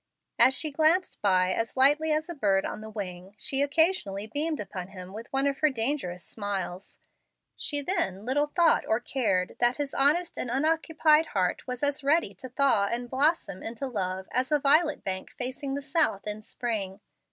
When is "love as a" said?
13.85-14.57